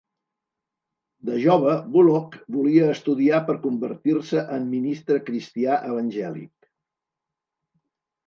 [1.29, 6.53] De jove, Bullock volia estudiar per convertir-se en ministre cristià evangèlic.